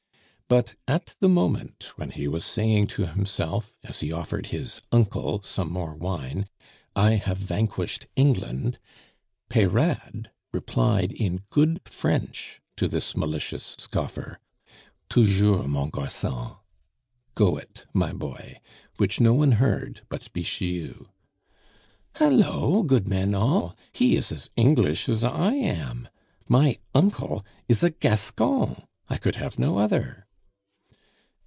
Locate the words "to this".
12.75-13.15